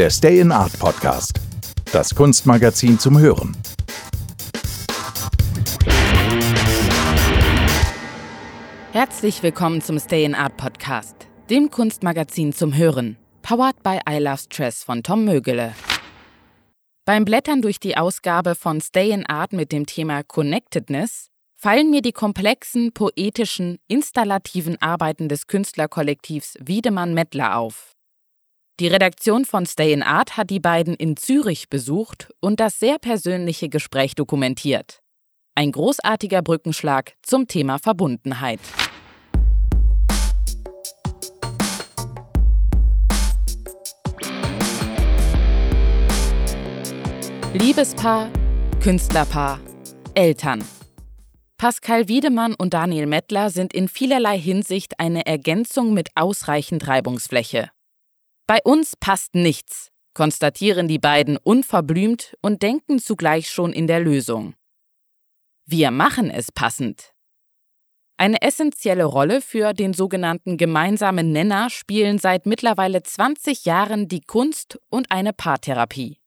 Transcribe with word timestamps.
der 0.00 0.08
Stay 0.08 0.40
in 0.40 0.50
Art 0.50 0.78
Podcast. 0.78 1.38
Das 1.92 2.14
Kunstmagazin 2.14 2.98
zum 2.98 3.18
Hören. 3.18 3.54
Herzlich 8.92 9.42
willkommen 9.42 9.82
zum 9.82 9.98
Stay 9.98 10.24
in 10.24 10.34
Art 10.34 10.56
Podcast, 10.56 11.26
dem 11.50 11.70
Kunstmagazin 11.70 12.54
zum 12.54 12.74
Hören. 12.74 13.18
Powered 13.42 13.82
by 13.82 13.98
I 14.08 14.16
Love 14.20 14.38
Stress 14.38 14.82
von 14.82 15.02
Tom 15.02 15.26
Mögele. 15.26 15.74
Beim 17.04 17.26
Blättern 17.26 17.60
durch 17.60 17.78
die 17.78 17.98
Ausgabe 17.98 18.54
von 18.54 18.80
Stay 18.80 19.10
in 19.10 19.26
Art 19.26 19.52
mit 19.52 19.70
dem 19.70 19.84
Thema 19.84 20.22
Connectedness 20.22 21.28
fallen 21.56 21.90
mir 21.90 22.00
die 22.00 22.12
komplexen, 22.12 22.92
poetischen, 22.94 23.76
installativen 23.86 24.80
Arbeiten 24.80 25.28
des 25.28 25.46
Künstlerkollektivs 25.46 26.56
Wiedemann-Mettler 26.58 27.58
auf. 27.58 27.99
Die 28.80 28.88
Redaktion 28.88 29.44
von 29.44 29.66
Stay 29.66 29.92
in 29.92 30.02
Art 30.02 30.38
hat 30.38 30.48
die 30.48 30.58
beiden 30.58 30.94
in 30.94 31.14
Zürich 31.14 31.68
besucht 31.68 32.32
und 32.40 32.60
das 32.60 32.78
sehr 32.78 32.98
persönliche 32.98 33.68
Gespräch 33.68 34.14
dokumentiert. 34.14 35.02
Ein 35.54 35.70
großartiger 35.70 36.40
Brückenschlag 36.40 37.12
zum 37.20 37.46
Thema 37.46 37.78
Verbundenheit. 37.78 38.58
Liebespaar, 47.52 48.30
Künstlerpaar, 48.82 49.60
Eltern. 50.14 50.64
Pascal 51.58 52.08
Wiedemann 52.08 52.54
und 52.54 52.72
Daniel 52.72 53.04
Mettler 53.04 53.50
sind 53.50 53.74
in 53.74 53.88
vielerlei 53.88 54.38
Hinsicht 54.38 54.98
eine 54.98 55.26
Ergänzung 55.26 55.92
mit 55.92 56.08
ausreichend 56.14 56.88
Reibungsfläche. 56.88 57.68
Bei 58.50 58.58
uns 58.64 58.96
passt 58.98 59.36
nichts, 59.36 59.92
konstatieren 60.12 60.88
die 60.88 60.98
beiden 60.98 61.36
unverblümt 61.36 62.34
und 62.42 62.62
denken 62.62 62.98
zugleich 62.98 63.48
schon 63.48 63.72
in 63.72 63.86
der 63.86 64.00
Lösung. 64.00 64.54
Wir 65.66 65.92
machen 65.92 66.32
es 66.32 66.50
passend. 66.50 67.12
Eine 68.16 68.42
essentielle 68.42 69.04
Rolle 69.04 69.40
für 69.40 69.72
den 69.72 69.92
sogenannten 69.92 70.56
gemeinsamen 70.56 71.30
Nenner 71.30 71.70
spielen 71.70 72.18
seit 72.18 72.44
mittlerweile 72.44 73.04
20 73.04 73.66
Jahren 73.66 74.08
die 74.08 74.20
Kunst 74.20 74.80
und 74.88 75.12
eine 75.12 75.32
Paartherapie. 75.32 76.18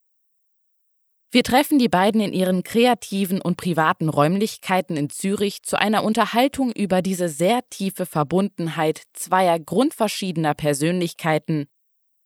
Wir 1.30 1.44
treffen 1.44 1.78
die 1.78 1.90
beiden 1.90 2.22
in 2.22 2.32
ihren 2.32 2.64
kreativen 2.64 3.42
und 3.42 3.58
privaten 3.58 4.08
Räumlichkeiten 4.08 4.96
in 4.96 5.10
Zürich 5.10 5.62
zu 5.64 5.78
einer 5.78 6.06
Unterhaltung 6.06 6.72
über 6.72 7.02
diese 7.02 7.28
sehr 7.28 7.68
tiefe 7.70 8.06
Verbundenheit 8.06 9.02
zweier 9.12 9.60
grundverschiedener 9.60 10.54
Persönlichkeiten 10.54 11.68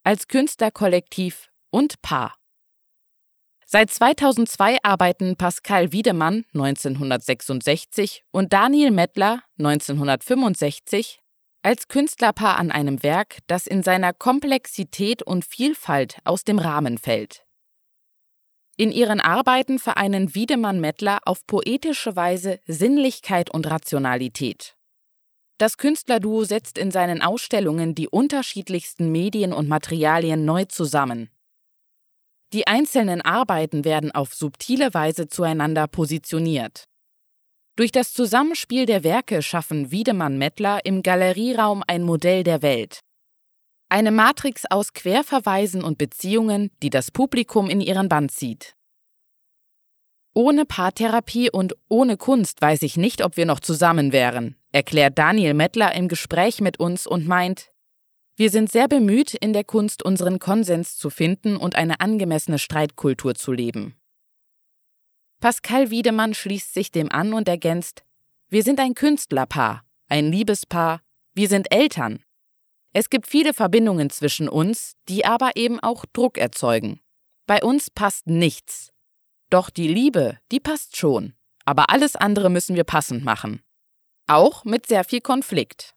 als 0.07 0.29
Künstlerkollektiv 0.29 1.49
und 1.69 2.01
Paar. 2.01 2.37
Seit 3.65 3.91
2002 3.91 4.77
arbeiten 4.81 5.35
Pascal 5.35 5.91
Wiedemann 5.91 6.45
1966 6.53 8.23
und 8.31 8.53
Daniel 8.53 8.91
Mettler 8.91 9.43
1965 9.59 11.19
als 11.61 11.89
Künstlerpaar 11.89 12.57
an 12.57 12.71
einem 12.71 13.03
Werk, 13.03 13.39
das 13.47 13.67
in 13.67 13.83
seiner 13.83 14.13
Komplexität 14.13 15.23
und 15.23 15.43
Vielfalt 15.43 16.19
aus 16.23 16.45
dem 16.45 16.59
Rahmen 16.59 16.97
fällt. 16.97 17.45
In 18.77 18.93
ihren 18.93 19.19
Arbeiten 19.19 19.77
vereinen 19.77 20.33
Wiedemann-Mettler 20.33 21.19
auf 21.25 21.45
poetische 21.45 22.15
Weise 22.15 22.61
Sinnlichkeit 22.65 23.53
und 23.53 23.69
Rationalität. 23.69 24.76
Das 25.57 25.77
Künstlerduo 25.77 26.43
setzt 26.43 26.77
in 26.77 26.91
seinen 26.91 27.21
Ausstellungen 27.21 27.95
die 27.95 28.07
unterschiedlichsten 28.07 29.11
Medien 29.11 29.53
und 29.53 29.67
Materialien 29.67 30.45
neu 30.45 30.65
zusammen. 30.65 31.29
Die 32.53 32.67
einzelnen 32.67 33.21
Arbeiten 33.21 33.83
werden 33.83 34.11
auf 34.11 34.33
subtile 34.33 34.93
Weise 34.93 35.27
zueinander 35.27 35.87
positioniert. 35.87 36.85
Durch 37.75 37.91
das 37.91 38.13
Zusammenspiel 38.13 38.85
der 38.85 39.03
Werke 39.03 39.41
schaffen 39.41 39.91
Wiedemann-Mettler 39.91 40.85
im 40.85 41.03
Galerieraum 41.03 41.83
ein 41.85 42.03
Modell 42.03 42.43
der 42.43 42.61
Welt. 42.61 43.01
Eine 43.89 44.11
Matrix 44.11 44.65
aus 44.69 44.93
Querverweisen 44.93 45.83
und 45.83 45.97
Beziehungen, 45.97 46.71
die 46.81 46.89
das 46.89 47.11
Publikum 47.11 47.69
in 47.69 47.81
ihren 47.81 48.09
Band 48.09 48.31
zieht. 48.31 48.76
Ohne 50.37 50.65
Paartherapie 50.65 51.49
und 51.49 51.75
ohne 51.89 52.15
Kunst 52.15 52.61
weiß 52.61 52.83
ich 52.83 52.95
nicht, 52.95 53.25
ob 53.25 53.37
wir 53.37 53.47
noch 53.47 53.59
zusammen 53.59 54.11
wären, 54.11 54.55
erklärt 54.71 55.17
Daniel 55.17 55.55
Mettler 55.55 55.95
im 55.95 56.07
Gespräch 56.07 56.61
mit 56.61 56.79
uns 56.79 57.07
und 57.07 57.25
meint, 57.25 57.71
wir 58.35 58.51
sind 58.51 58.71
sehr 58.71 58.87
bemüht, 58.87 59.33
in 59.33 59.51
der 59.51 59.63
Kunst 59.63 60.03
unseren 60.05 60.37
Konsens 60.37 60.95
zu 60.95 61.09
finden 61.09 61.57
und 61.57 61.75
eine 61.75 62.01
angemessene 62.01 62.59
Streitkultur 62.59 63.33
zu 63.33 63.51
leben. 63.51 63.99
Pascal 65.39 65.89
Wiedemann 65.89 66.35
schließt 66.35 66.71
sich 66.71 66.91
dem 66.91 67.11
an 67.11 67.33
und 67.33 67.47
ergänzt, 67.47 68.03
wir 68.47 68.61
sind 68.61 68.79
ein 68.79 68.93
Künstlerpaar, 68.93 69.85
ein 70.07 70.31
Liebespaar, 70.31 71.01
wir 71.33 71.49
sind 71.49 71.73
Eltern. 71.73 72.23
Es 72.93 73.09
gibt 73.09 73.25
viele 73.25 73.55
Verbindungen 73.55 74.11
zwischen 74.11 74.49
uns, 74.49 74.97
die 75.09 75.25
aber 75.25 75.55
eben 75.55 75.79
auch 75.79 76.05
Druck 76.13 76.37
erzeugen. 76.37 76.99
Bei 77.47 77.63
uns 77.63 77.89
passt 77.89 78.27
nichts. 78.27 78.93
Doch 79.49 79.69
die 79.69 79.87
Liebe, 79.87 80.37
die 80.51 80.59
passt 80.59 80.97
schon. 80.97 81.33
Aber 81.63 81.89
alles 81.89 82.15
andere 82.17 82.49
müssen 82.49 82.75
wir 82.75 82.83
passend 82.83 83.23
machen. 83.23 83.61
Auch 84.27 84.65
mit 84.65 84.87
sehr 84.87 85.05
viel 85.05 85.21
Konflikt. 85.21 85.95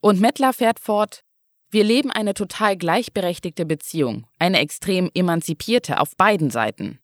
Und 0.00 0.20
Mettler 0.20 0.52
fährt 0.52 0.78
fort, 0.78 1.24
wir 1.70 1.82
leben 1.84 2.10
eine 2.10 2.34
total 2.34 2.76
gleichberechtigte 2.76 3.66
Beziehung, 3.66 4.26
eine 4.38 4.60
extrem 4.60 5.10
emanzipierte 5.14 6.00
auf 6.00 6.16
beiden 6.16 6.50
Seiten. 6.50 7.00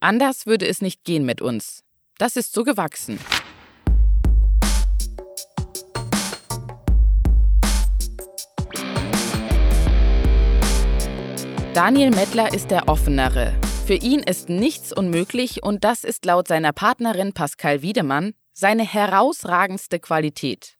Anders 0.00 0.46
würde 0.46 0.66
es 0.66 0.82
nicht 0.82 1.04
gehen 1.04 1.24
mit 1.24 1.40
uns. 1.40 1.84
Das 2.18 2.36
ist 2.36 2.52
so 2.52 2.64
gewachsen. 2.64 3.18
Daniel 11.74 12.10
Mettler 12.10 12.52
ist 12.52 12.70
der 12.70 12.88
Offenere. 12.88 13.54
Für 13.88 13.94
ihn 13.94 14.20
ist 14.20 14.50
nichts 14.50 14.92
unmöglich 14.92 15.62
und 15.62 15.82
das 15.82 16.04
ist 16.04 16.26
laut 16.26 16.46
seiner 16.46 16.74
Partnerin 16.74 17.32
Pascal 17.32 17.80
Wiedemann 17.80 18.34
seine 18.52 18.84
herausragendste 18.84 19.98
Qualität. 19.98 20.76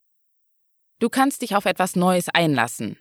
Du 0.99 1.09
kannst 1.09 1.41
dich 1.41 1.57
auf 1.57 1.65
etwas 1.65 1.97
Neues 1.97 2.29
einlassen. 2.29 2.99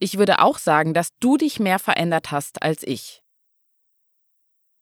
Ich 0.00 0.18
würde 0.18 0.40
auch 0.40 0.58
sagen, 0.58 0.92
dass 0.92 1.10
du 1.20 1.36
dich 1.36 1.60
mehr 1.60 1.78
verändert 1.78 2.32
hast 2.32 2.64
als 2.64 2.82
ich. 2.82 3.22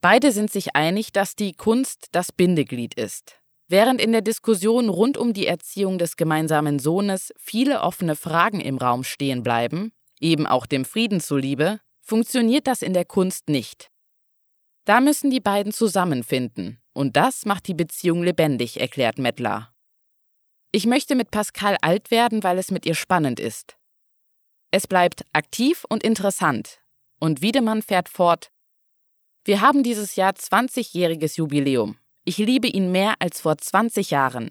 Beide 0.00 0.32
sind 0.32 0.50
sich 0.50 0.74
einig, 0.74 1.12
dass 1.12 1.36
die 1.36 1.52
Kunst 1.52 2.06
das 2.12 2.32
Bindeglied 2.32 2.94
ist. 2.94 3.42
Während 3.68 4.00
in 4.00 4.12
der 4.12 4.22
Diskussion 4.22 4.88
rund 4.88 5.18
um 5.18 5.34
die 5.34 5.48
Erziehung 5.48 5.98
des 5.98 6.16
gemeinsamen 6.16 6.78
Sohnes 6.78 7.34
viele 7.36 7.82
offene 7.82 8.16
Fragen 8.16 8.62
im 8.62 8.78
Raum 8.78 9.04
stehen 9.04 9.42
bleiben, 9.42 9.92
eben 10.18 10.46
auch 10.46 10.64
dem 10.64 10.86
Frieden 10.86 11.20
zuliebe, 11.20 11.80
funktioniert 12.00 12.66
das 12.66 12.80
in 12.80 12.94
der 12.94 13.04
Kunst 13.04 13.50
nicht. 13.50 13.91
Da 14.84 15.00
müssen 15.00 15.30
die 15.30 15.40
beiden 15.40 15.72
zusammenfinden, 15.72 16.80
und 16.92 17.16
das 17.16 17.46
macht 17.46 17.68
die 17.68 17.74
Beziehung 17.74 18.22
lebendig, 18.22 18.80
erklärt 18.80 19.18
Mettler. 19.18 19.72
Ich 20.72 20.86
möchte 20.86 21.14
mit 21.14 21.30
Pascal 21.30 21.76
alt 21.82 22.10
werden, 22.10 22.42
weil 22.42 22.58
es 22.58 22.70
mit 22.70 22.86
ihr 22.86 22.94
spannend 22.94 23.38
ist. 23.38 23.76
Es 24.70 24.86
bleibt 24.86 25.24
aktiv 25.32 25.84
und 25.88 26.02
interessant. 26.02 26.80
Und 27.20 27.42
Wiedemann 27.42 27.82
fährt 27.82 28.08
fort. 28.08 28.50
Wir 29.44 29.60
haben 29.60 29.82
dieses 29.82 30.16
Jahr 30.16 30.32
20-jähriges 30.32 31.36
Jubiläum. 31.36 31.98
Ich 32.24 32.38
liebe 32.38 32.68
ihn 32.68 32.90
mehr 32.90 33.14
als 33.18 33.40
vor 33.40 33.58
20 33.58 34.10
Jahren. 34.10 34.50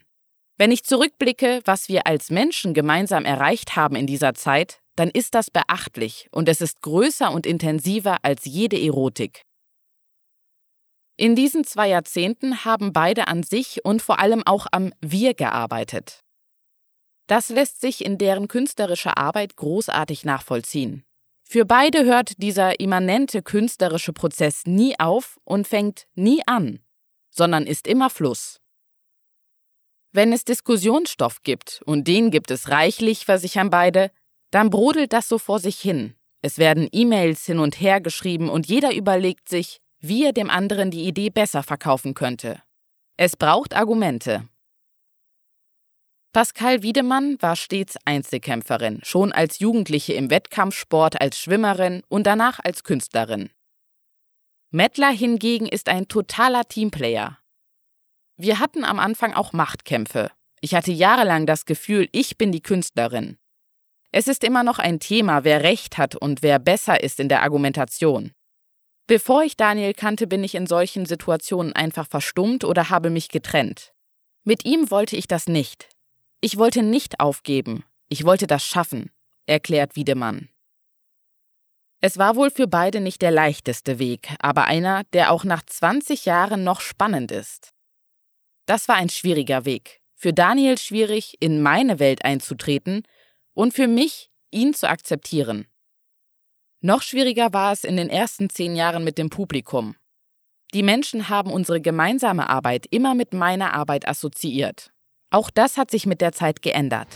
Wenn 0.57 0.72
ich 0.72 0.84
zurückblicke, 0.84 1.62
was 1.66 1.89
wir 1.89 2.06
als 2.06 2.30
Menschen 2.30 2.74
gemeinsam 2.74 3.25
erreicht 3.25 3.75
haben 3.75 3.95
in 3.95 4.06
dieser 4.06 4.36
Zeit, 4.36 4.80
dann 4.95 5.10
ist 5.10 5.34
das 5.34 5.50
beachtlich 5.50 6.27
und 6.31 6.48
es 6.48 6.62
ist 6.62 6.81
größer 6.81 7.31
und 7.31 7.48
intensiver 7.48 8.19
als 8.24 8.45
jede 8.45 8.80
Erotik. 8.80 9.42
In 11.22 11.36
diesen 11.36 11.64
zwei 11.66 11.90
Jahrzehnten 11.90 12.66
haben 12.66 12.94
beide 12.94 13.28
an 13.28 13.44
sich 13.44 13.86
und 13.86 14.02
vor 14.02 14.18
allem 14.20 14.42
auch 14.44 14.66
am 14.72 14.92
Wir 15.02 15.36
gearbeitet. 15.36 16.24
Das 17.28 17.50
lässt 17.50 17.80
sich 17.80 18.04
in 18.04 18.18
deren 18.18 18.48
künstlerischer 18.48 19.20
Arbeit 19.20 19.56
großartig 19.56 20.26
nachvollziehen. 20.26 21.04
Für 21.48 21.64
beide 21.64 22.06
hört 22.06 22.42
dieser 22.42 22.80
immanente 22.80 23.44
künstlerische 23.44 24.14
Prozess 24.14 24.64
nie 24.66 25.00
auf 25.00 25.40
und 25.44 25.68
fängt 25.68 26.08
nie 26.16 26.42
an, 26.48 26.80
sondern 27.30 27.68
ist 27.68 27.86
immer 27.86 28.10
Fluss. 28.10 28.60
Wenn 30.12 30.34
es 30.34 30.44
Diskussionsstoff 30.44 31.44
gibt, 31.44 31.84
und 31.86 32.08
den 32.08 32.32
gibt 32.32 32.50
es 32.50 32.70
reichlich, 32.70 33.26
versichern 33.26 33.70
beide, 33.70 34.10
dann 34.50 34.72
brodelt 34.72 35.14
das 35.14 35.30
so 35.30 35.38
vor 35.38 35.60
sich 35.60 35.80
hin. 35.80 36.16
Es 36.42 36.58
werden 36.58 36.90
E-Mails 36.92 37.46
hin 37.46 37.60
und 37.60 37.80
her 37.80 38.02
geschrieben 38.02 38.50
und 38.50 38.66
jeder 38.66 38.96
überlegt 38.96 39.50
sich, 39.50 39.82
wie 40.01 40.25
er 40.25 40.33
dem 40.33 40.50
anderen 40.50 40.92
die 40.92 41.07
Idee 41.07 41.30
besser 41.30 41.63
verkaufen 41.63 42.13
könnte. 42.13 42.62
Es 43.18 43.38
braucht 43.38 43.75
Argumente. 43.75 44.48
Pascal 46.33 46.81
Wiedemann 46.81 47.38
war 47.42 47.56
stets 47.56 47.98
Einzelkämpferin, 48.06 49.01
schon 49.03 49.31
als 49.31 49.59
Jugendliche 49.59 50.13
im 50.13 50.30
Wettkampfsport 50.30 51.19
als 51.19 51.38
Schwimmerin 51.38 52.03
und 52.07 52.25
danach 52.25 52.59
als 52.63 52.83
Künstlerin. 52.83 53.50
Mettler 54.71 55.12
hingegen 55.12 55.68
ist 55.68 55.89
ein 55.89 56.07
totaler 56.07 56.63
Teamplayer. 56.68 57.38
Wir 58.38 58.59
hatten 58.59 58.86
am 58.86 59.00
Anfang 59.00 59.33
auch 59.33 59.51
Machtkämpfe. 59.51 60.31
Ich 60.62 60.74
hatte 60.74 60.92
jahrelang 60.92 61.45
das 61.45 61.65
Gefühl, 61.65 62.07
ich 62.13 62.38
bin 62.38 62.51
die 62.51 62.62
Künstlerin. 62.62 63.38
Es 64.12 64.27
ist 64.27 64.44
immer 64.44 64.63
noch 64.63 64.80
ein 64.80 65.00
Thema, 65.00 65.44
wer 65.44 65.63
Recht 65.63 65.98
hat 65.98 66.15
und 66.15 66.42
wer 66.42 66.59
besser 66.59 67.03
ist 67.03 67.19
in 67.19 67.30
der 67.30 67.44
Argumentation. 67.44 68.31
Bevor 69.07 69.44
ich 69.44 69.57
Daniel 69.57 69.94
kannte, 69.94 70.27
bin 70.27 70.44
ich 70.44 70.56
in 70.56 70.68
solchen 70.68 71.06
Situationen 71.06 71.74
einfach 71.74 72.07
verstummt 72.07 72.63
oder 72.63 72.89
habe 72.89 73.09
mich 73.09 73.30
getrennt. 73.30 73.94
Mit 74.44 74.65
ihm 74.65 74.89
wollte 74.89 75.15
ich 75.15 75.27
das 75.27 75.48
nicht. 75.48 75.89
Ich 76.39 76.57
wollte 76.57 76.81
nicht 76.81 77.19
aufgeben. 77.19 77.83
Ich 78.09 78.25
wollte 78.25 78.48
das 78.48 78.65
schaffen, 78.65 79.12
erklärt 79.45 79.95
Wiedemann. 79.95 80.50
Es 82.03 82.18
war 82.18 82.36
wohl 82.36 82.50
für 82.50 82.68
beide 82.68 83.00
nicht 83.00 83.21
der 83.21 83.30
leichteste 83.30 84.00
Weg, 84.00 84.36
aber 84.39 84.65
einer, 84.65 85.03
der 85.13 85.31
auch 85.31 85.44
nach 85.44 85.63
20 85.63 86.25
Jahren 86.25 86.63
noch 86.63 86.81
spannend 86.81 87.31
ist. 87.31 87.74
Das 88.65 88.88
war 88.88 88.95
ein 88.95 89.09
schwieriger 89.09 89.65
Weg. 89.65 90.01
Für 90.15 90.33
Daniel 90.33 90.77
schwierig, 90.80 91.38
in 91.39 91.62
meine 91.62 92.00
Welt 92.00 92.25
einzutreten 92.25 93.03
und 93.53 93.74
für 93.74 93.88
mich, 93.88 94.31
ihn 94.50 94.74
zu 94.74 94.89
akzeptieren. 94.89 95.68
Noch 96.83 97.04
schwieriger 97.04 97.54
war 97.54 97.74
es 97.74 97.83
in 97.83 97.95
den 97.95 98.10
ersten 98.10 98.50
zehn 98.50 98.75
Jahren 98.75 99.04
mit 99.04 99.19
dem 99.19 99.30
Publikum. 99.30 99.95
Die 100.74 100.81
Menschen 100.81 101.30
haben 101.30 101.51
unsere 101.51 101.80
gemeinsame 101.80 102.50
Arbeit 102.50 102.88
immer 102.89 103.13
mit 103.13 103.36
meiner 103.36 103.75
Arbeit 103.75 104.07
assoziiert. 104.07 104.89
Auch 105.30 105.51
das 105.51 105.78
hat 105.78 105.92
sich 105.92 106.07
mit 106.07 106.22
der 106.22 106.31
Zeit 106.31 106.63
geändert. 106.63 107.07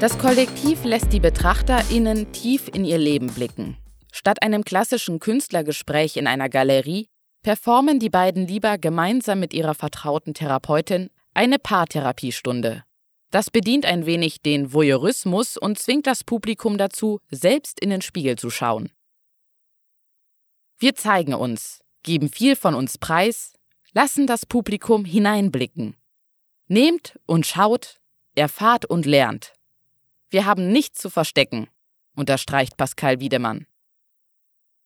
Das 0.00 0.16
Kollektiv 0.16 0.82
lässt 0.84 1.12
die 1.12 1.20
BetrachterInnen 1.20 2.32
tief 2.32 2.70
in 2.72 2.86
ihr 2.86 2.98
Leben 2.98 3.26
blicken. 3.26 3.76
Statt 4.12 4.42
einem 4.42 4.64
klassischen 4.64 5.20
Künstlergespräch 5.20 6.16
in 6.16 6.26
einer 6.26 6.48
Galerie 6.48 7.10
performen 7.46 8.00
die 8.00 8.10
beiden 8.10 8.48
lieber 8.48 8.76
gemeinsam 8.76 9.38
mit 9.38 9.54
ihrer 9.54 9.76
vertrauten 9.76 10.34
Therapeutin 10.34 11.10
eine 11.32 11.60
Paartherapiestunde. 11.60 12.82
Das 13.30 13.50
bedient 13.50 13.86
ein 13.86 14.04
wenig 14.04 14.42
den 14.42 14.72
Voyeurismus 14.72 15.56
und 15.56 15.78
zwingt 15.78 16.08
das 16.08 16.24
Publikum 16.24 16.76
dazu, 16.76 17.20
selbst 17.30 17.78
in 17.78 17.90
den 17.90 18.02
Spiegel 18.02 18.34
zu 18.34 18.50
schauen. 18.50 18.90
Wir 20.80 20.96
zeigen 20.96 21.34
uns, 21.34 21.84
geben 22.02 22.30
viel 22.30 22.56
von 22.56 22.74
uns 22.74 22.98
preis, 22.98 23.52
lassen 23.92 24.26
das 24.26 24.44
Publikum 24.44 25.04
hineinblicken. 25.04 25.94
Nehmt 26.66 27.16
und 27.26 27.46
schaut, 27.46 28.00
erfahrt 28.34 28.86
und 28.86 29.06
lernt. 29.06 29.52
Wir 30.30 30.46
haben 30.46 30.72
nichts 30.72 30.98
zu 30.98 31.10
verstecken, 31.10 31.68
unterstreicht 32.16 32.76
Pascal 32.76 33.20
Wiedemann. 33.20 33.68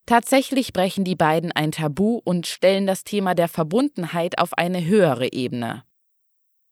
Tatsächlich 0.07 0.73
brechen 0.73 1.05
die 1.05 1.17
beiden 1.17 1.53
ein 1.53 1.73
Tabu 1.73 2.21
und 2.25 2.47
stellen 2.47 2.87
das 2.87 3.05
Thema 3.05 3.35
der 3.35 3.49
Verbundenheit 3.49 4.39
auf 4.39 4.55
eine 4.55 4.85
höhere 4.85 5.33
Ebene. 5.33 5.85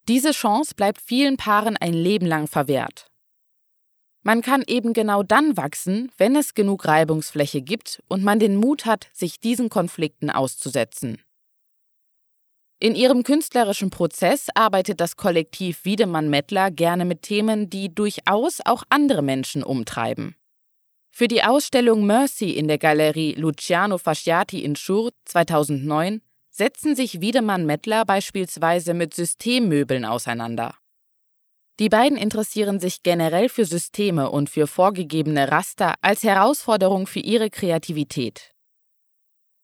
Diese 0.09 0.33
Chance 0.33 0.75
bleibt 0.75 1.01
vielen 1.01 1.37
Paaren 1.37 1.77
ein 1.77 1.93
Leben 1.93 2.27
lang 2.27 2.47
verwehrt. 2.47 3.09
Man 4.23 4.43
kann 4.43 4.65
eben 4.67 4.93
genau 4.93 5.23
dann 5.23 5.57
wachsen, 5.57 6.11
wenn 6.19 6.35
es 6.35 6.55
genug 6.55 6.87
Reibungsfläche 6.87 7.63
gibt 7.63 8.03
und 8.09 8.25
man 8.25 8.39
den 8.39 8.57
Mut 8.57 8.85
hat, 8.85 9.09
sich 9.13 9.39
diesen 9.41 9.69
Konflikten 9.69 10.31
auszusetzen. 10.31 11.23
In 12.81 12.95
ihrem 12.95 13.23
künstlerischen 13.23 13.91
Prozess 13.91 14.49
arbeitet 14.55 15.01
das 15.01 15.17
Kollektiv 15.17 15.85
Wiedemann-Mettler 15.85 16.71
gerne 16.71 17.05
mit 17.05 17.23
Themen, 17.23 17.71
die 17.71 17.93
durchaus 17.93 18.61
auch 18.65 18.85
andere 18.89 19.23
Menschen 19.23 19.65
umtreiben. 19.65 20.37
Für 21.19 21.27
die 21.27 21.43
Ausstellung 21.43 22.07
Mercy 22.07 22.51
in 22.51 22.69
der 22.69 22.79
Galerie 22.79 23.35
Luciano 23.35 23.99
Fasciati 23.99 24.63
in 24.63 24.77
Schur 24.77 25.11
2009 25.25 26.23
setzen 26.49 26.95
sich 26.95 27.21
Wiedemann-Mettler 27.21 28.05
beispielsweise 28.05 28.95
mit 28.95 29.15
Systemmöbeln 29.15 30.05
auseinander. 30.05 30.77
Die 31.81 31.89
beiden 31.89 32.17
interessieren 32.17 32.79
sich 32.79 33.03
generell 33.03 33.49
für 33.49 33.65
Systeme 33.65 34.31
und 34.31 34.49
für 34.49 34.69
vorgegebene 34.69 35.51
Raster 35.51 35.97
als 36.03 36.23
Herausforderung 36.23 37.09
für 37.09 37.19
ihre 37.19 37.51
Kreativität. 37.51 38.55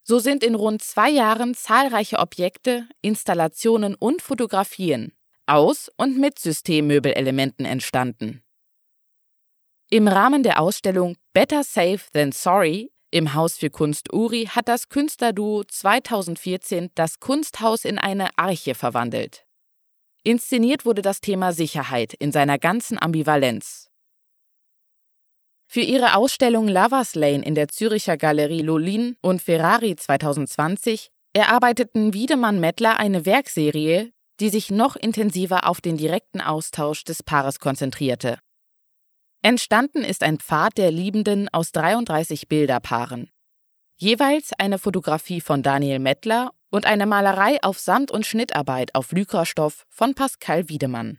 So 0.03 0.19
sind 0.19 0.43
in 0.43 0.57
rund 0.57 0.83
zwei 0.83 1.11
Jahren 1.11 1.55
zahlreiche 1.55 2.19
Objekte, 2.19 2.89
Installationen 3.01 3.95
und 3.95 4.23
Fotografien 4.23 5.13
aus 5.47 5.89
und 5.97 6.19
mit 6.19 6.41
Systemmöbelelementen 6.41 7.65
entstanden. 7.65 8.44
Im 9.91 10.09
Rahmen 10.09 10.43
der 10.43 10.61
Ausstellung 10.61 11.17
Better 11.33 11.63
Safe 11.63 12.01
Than 12.13 12.33
Sorry 12.33 12.91
im 13.15 13.33
Haus 13.35 13.57
für 13.57 13.71
Kunst 13.71 14.13
Uri 14.13 14.47
hat 14.47 14.67
das 14.67 14.89
Künstlerduo 14.89 15.63
2014 15.63 16.91
das 16.97 17.21
Kunsthaus 17.21 17.85
in 17.85 17.97
eine 17.97 18.37
Arche 18.37 18.75
verwandelt. 18.75 19.47
Inszeniert 20.25 20.85
wurde 20.85 21.01
das 21.01 21.21
Thema 21.21 21.53
Sicherheit 21.53 22.13
in 22.13 22.33
seiner 22.33 22.59
ganzen 22.59 23.01
Ambivalenz. 23.01 23.89
Für 25.69 25.83
ihre 25.83 26.17
Ausstellung 26.17 26.67
Lovers 26.67 27.15
Lane 27.15 27.45
in 27.45 27.55
der 27.55 27.69
Züricher 27.69 28.17
Galerie 28.17 28.63
Lolin 28.63 29.17
und 29.21 29.41
Ferrari 29.41 29.95
2020 29.95 31.13
erarbeiteten 31.35 32.15
Wiedemann-Mettler 32.15 32.99
eine 32.99 33.27
Werkserie, 33.27 34.11
die 34.41 34.49
sich 34.49 34.73
noch 34.73 34.97
intensiver 34.97 35.69
auf 35.69 35.81
den 35.81 35.97
direkten 35.97 36.41
Austausch 36.41 37.05
des 37.05 37.23
Paares 37.23 37.61
konzentrierte. 37.61 38.41
Entstanden 39.45 40.05
ist 40.05 40.23
ein 40.23 40.39
Pfad 40.39 40.79
der 40.79 40.91
Liebenden 40.91 41.51
aus 41.51 41.71
33 41.73 42.49
Bilderpaaren. 42.49 43.29
Jeweils 43.99 44.53
eine 44.57 44.79
Fotografie 44.79 45.43
von 45.43 45.63
Daniel 45.63 45.99
Mettler 45.99 46.53
und 46.71 46.87
eine 46.87 47.05
Malerei 47.05 47.63
auf 47.63 47.79
Sand- 47.79 48.11
und 48.11 48.25
Schnittarbeit 48.25 48.95
auf 48.95 49.13
Lycrastoff 49.13 49.85
von 49.91 50.15
Pascal 50.15 50.71
Wiedemann. 50.71 51.19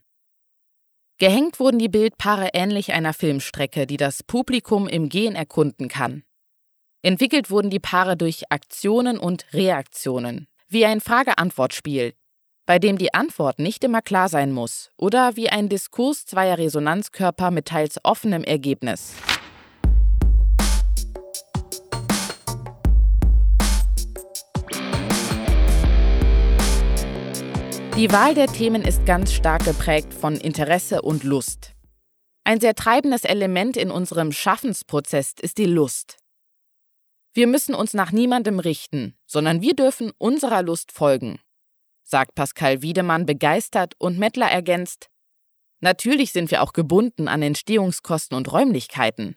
Gehängt 1.19 1.59
wurden 1.59 1.77
die 1.77 1.87
Bildpaare 1.87 2.49
ähnlich 2.55 2.93
einer 2.93 3.13
Filmstrecke, 3.13 3.85
die 3.85 3.97
das 3.97 4.23
Publikum 4.23 4.87
im 4.87 5.07
Gehen 5.07 5.35
erkunden 5.35 5.87
kann. 5.87 6.23
Entwickelt 7.03 7.51
wurden 7.51 7.69
die 7.69 7.79
Paare 7.79 8.17
durch 8.17 8.51
Aktionen 8.51 9.19
und 9.19 9.53
Reaktionen, 9.53 10.47
wie 10.67 10.87
ein 10.87 10.99
Frage-Antwort-Spiel, 10.99 12.15
bei 12.65 12.79
dem 12.79 12.97
die 12.97 13.13
Antwort 13.13 13.59
nicht 13.59 13.83
immer 13.83 14.01
klar 14.01 14.27
sein 14.27 14.51
muss, 14.51 14.91
oder 14.97 15.35
wie 15.35 15.49
ein 15.49 15.69
Diskurs 15.69 16.25
zweier 16.25 16.57
Resonanzkörper 16.57 17.51
mit 17.51 17.67
teils 17.67 17.99
offenem 18.03 18.43
Ergebnis. 18.43 19.13
Die 27.95 28.11
Wahl 28.11 28.33
der 28.33 28.47
Themen 28.47 28.81
ist 28.81 29.05
ganz 29.05 29.31
stark 29.31 29.63
geprägt 29.63 30.13
von 30.13 30.35
Interesse 30.35 31.01
und 31.01 31.23
Lust. 31.23 31.73
Ein 32.43 32.59
sehr 32.59 32.75
treibendes 32.75 33.23
Element 33.23 33.77
in 33.77 33.89
unserem 33.89 34.33
Schaffensprozess 34.33 35.35
ist 35.41 35.57
die 35.57 35.65
Lust. 35.65 36.17
Wir 37.33 37.47
müssen 37.47 37.73
uns 37.73 37.93
nach 37.93 38.11
niemandem 38.11 38.59
richten, 38.59 39.15
sondern 39.25 39.61
wir 39.61 39.75
dürfen 39.75 40.11
unserer 40.17 40.61
Lust 40.61 40.91
folgen, 40.91 41.39
sagt 42.05 42.35
Pascal 42.35 42.81
Wiedemann 42.81 43.25
begeistert 43.25 43.95
und 43.97 44.17
Mettler 44.17 44.47
ergänzt, 44.47 45.09
Natürlich 45.85 46.31
sind 46.31 46.49
wir 46.51 46.63
auch 46.63 46.73
gebunden 46.73 47.27
an 47.27 47.43
Entstehungskosten 47.43 48.35
und 48.35 48.51
Räumlichkeiten. 48.51 49.35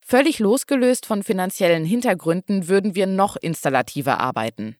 Völlig 0.00 0.38
losgelöst 0.38 1.04
von 1.04 1.22
finanziellen 1.22 1.84
Hintergründen 1.84 2.68
würden 2.68 2.94
wir 2.94 3.06
noch 3.06 3.36
installativer 3.36 4.18
arbeiten. 4.20 4.76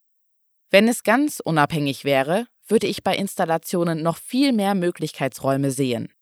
Wenn 0.70 0.88
es 0.88 1.02
ganz 1.02 1.40
unabhängig 1.40 2.04
wäre, 2.04 2.46
würde 2.66 2.86
ich 2.86 3.02
bei 3.02 3.16
Installationen 3.16 4.02
noch 4.02 4.16
viel 4.16 4.52
mehr 4.52 4.74
Möglichkeitsräume 4.74 5.70
sehen. 5.70 6.12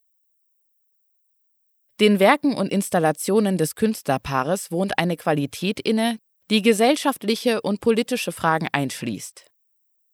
Den 2.01 2.19
Werken 2.19 2.55
und 2.55 2.73
Installationen 2.73 3.59
des 3.59 3.75
Künstlerpaares 3.75 4.71
wohnt 4.71 4.99
eine 4.99 5.17
Qualität 5.17 5.79
inne, 5.81 6.19
die 6.51 6.63
gesellschaftliche 6.63 7.61
und 7.61 7.81
politische 7.81 8.33
Fragen 8.33 8.69
einschließt. 8.73 9.47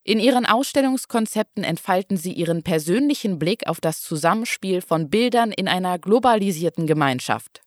In 0.05 0.21
ihren 0.21 0.45
Ausstellungskonzepten 0.45 1.65
entfalten 1.65 2.17
sie 2.17 2.33
ihren 2.33 2.63
persönlichen 2.63 3.39
Blick 3.39 3.67
auf 3.67 3.81
das 3.81 4.03
Zusammenspiel 4.03 4.83
von 4.83 5.09
Bildern 5.09 5.51
in 5.51 5.67
einer 5.67 5.99
globalisierten 5.99 6.87
Gemeinschaft 6.87 7.65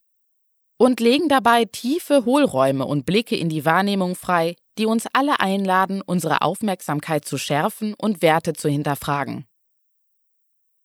und 0.78 1.00
legen 1.00 1.28
dabei 1.28 1.66
tiefe 1.66 2.26
Hohlräume 2.26 2.86
und 2.86 3.06
Blicke 3.06 3.36
in 3.36 3.50
die 3.50 3.66
Wahrnehmung 3.66 4.16
frei, 4.16 4.56
die 4.78 4.86
uns 4.86 5.08
alle 5.12 5.40
einladen, 5.40 6.02
unsere 6.06 6.42
Aufmerksamkeit 6.42 7.26
zu 7.26 7.38
schärfen 7.38 7.96
und 7.96 8.22
Werte 8.22 8.54
zu 8.54 8.70
hinterfragen. 8.70 9.46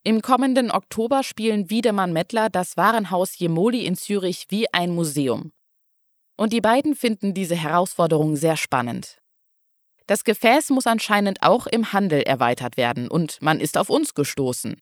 Im 0.04 0.22
kommenden 0.22 0.70
Oktober 0.70 1.22
spielen 1.22 1.70
Wiedemann 1.70 2.12
Mettler 2.12 2.50
das 2.50 2.76
Warenhaus 2.76 3.38
Jemoli 3.38 3.84
in 3.84 3.94
Zürich 3.94 4.46
wie 4.48 4.72
ein 4.72 4.94
Museum. 4.94 5.52
Und 6.36 6.52
die 6.52 6.60
beiden 6.60 6.96
finden 6.96 7.34
diese 7.34 7.54
Herausforderung 7.54 8.34
sehr 8.34 8.56
spannend. 8.56 9.21
Das 10.06 10.24
Gefäß 10.24 10.70
muss 10.70 10.86
anscheinend 10.86 11.42
auch 11.42 11.66
im 11.66 11.92
Handel 11.92 12.22
erweitert 12.22 12.76
werden 12.76 13.08
und 13.08 13.40
man 13.40 13.60
ist 13.60 13.78
auf 13.78 13.88
uns 13.88 14.14
gestoßen. 14.14 14.80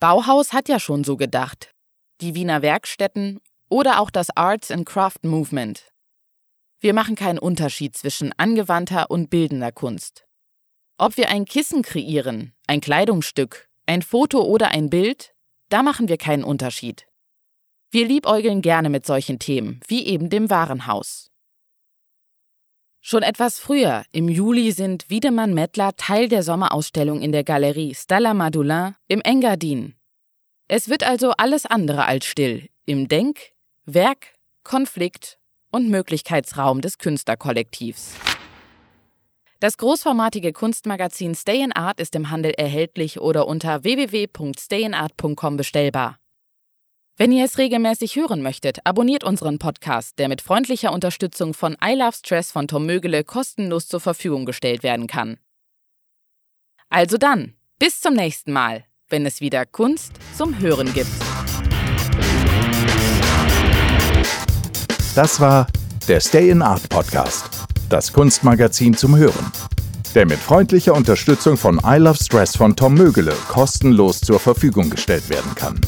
Bauhaus 0.00 0.52
hat 0.52 0.68
ja 0.68 0.78
schon 0.78 1.04
so 1.04 1.16
gedacht. 1.16 1.72
Die 2.20 2.34
Wiener 2.34 2.62
Werkstätten 2.62 3.40
oder 3.68 4.00
auch 4.00 4.10
das 4.10 4.30
Arts 4.36 4.70
and 4.70 4.86
Craft 4.86 5.22
Movement. 5.22 5.92
Wir 6.80 6.94
machen 6.94 7.16
keinen 7.16 7.38
Unterschied 7.38 7.96
zwischen 7.96 8.32
angewandter 8.36 9.10
und 9.10 9.30
bildender 9.30 9.72
Kunst. 9.72 10.24
Ob 10.96 11.16
wir 11.16 11.28
ein 11.28 11.44
Kissen 11.44 11.82
kreieren, 11.82 12.54
ein 12.66 12.80
Kleidungsstück, 12.80 13.68
ein 13.86 14.02
Foto 14.02 14.42
oder 14.42 14.68
ein 14.68 14.90
Bild, 14.90 15.34
da 15.68 15.82
machen 15.82 16.08
wir 16.08 16.16
keinen 16.16 16.44
Unterschied. 16.44 17.06
Wir 17.90 18.06
liebäugeln 18.06 18.62
gerne 18.62 18.90
mit 18.90 19.06
solchen 19.06 19.38
Themen, 19.38 19.80
wie 19.88 20.06
eben 20.06 20.30
dem 20.30 20.50
Warenhaus. 20.50 21.30
Schon 23.10 23.22
etwas 23.22 23.58
früher, 23.58 24.04
im 24.12 24.28
Juli, 24.28 24.70
sind 24.70 25.08
Wiedemann 25.08 25.54
Mettler 25.54 25.96
Teil 25.96 26.28
der 26.28 26.42
Sommerausstellung 26.42 27.22
in 27.22 27.32
der 27.32 27.42
Galerie 27.42 27.94
Stella 27.94 28.34
Madulin 28.34 28.96
im 29.06 29.22
Engadin. 29.22 29.94
Es 30.68 30.90
wird 30.90 31.04
also 31.04 31.32
alles 31.38 31.64
andere 31.64 32.04
als 32.04 32.26
still 32.26 32.68
im 32.84 33.08
Denk-, 33.08 33.54
Werk-, 33.86 34.34
Konflikt- 34.62 35.38
und 35.72 35.88
Möglichkeitsraum 35.88 36.82
des 36.82 36.98
Künstlerkollektivs. 36.98 38.12
Das 39.58 39.78
großformatige 39.78 40.52
Kunstmagazin 40.52 41.34
Stay 41.34 41.62
in 41.62 41.72
Art 41.72 42.00
ist 42.00 42.14
im 42.14 42.28
Handel 42.28 42.52
erhältlich 42.58 43.20
oder 43.20 43.46
unter 43.46 43.84
www.stayinart.com 43.84 45.56
bestellbar. 45.56 46.18
Wenn 47.20 47.32
ihr 47.32 47.44
es 47.44 47.58
regelmäßig 47.58 48.14
hören 48.14 48.42
möchtet, 48.42 48.78
abonniert 48.84 49.24
unseren 49.24 49.58
Podcast, 49.58 50.20
der 50.20 50.28
mit 50.28 50.40
freundlicher 50.40 50.92
Unterstützung 50.92 51.52
von 51.52 51.76
I 51.84 51.94
Love 51.94 52.12
Stress 52.16 52.52
von 52.52 52.68
Tom 52.68 52.86
Mögele 52.86 53.24
kostenlos 53.24 53.88
zur 53.88 53.98
Verfügung 53.98 54.46
gestellt 54.46 54.84
werden 54.84 55.08
kann. 55.08 55.38
Also 56.90 57.18
dann, 57.18 57.54
bis 57.80 58.00
zum 58.00 58.14
nächsten 58.14 58.52
Mal, 58.52 58.84
wenn 59.08 59.26
es 59.26 59.40
wieder 59.40 59.66
Kunst 59.66 60.12
zum 60.36 60.60
Hören 60.60 60.94
gibt. 60.94 61.10
Das 65.16 65.40
war 65.40 65.66
der 66.06 66.20
Stay 66.20 66.50
in 66.50 66.62
Art 66.62 66.88
Podcast, 66.88 67.50
das 67.88 68.12
Kunstmagazin 68.12 68.96
zum 68.96 69.16
Hören, 69.16 69.50
der 70.14 70.24
mit 70.24 70.38
freundlicher 70.38 70.94
Unterstützung 70.94 71.56
von 71.56 71.80
I 71.84 71.96
Love 71.96 72.22
Stress 72.22 72.56
von 72.56 72.76
Tom 72.76 72.94
Mögele 72.94 73.34
kostenlos 73.48 74.20
zur 74.20 74.38
Verfügung 74.38 74.88
gestellt 74.88 75.28
werden 75.28 75.56
kann. 75.56 75.80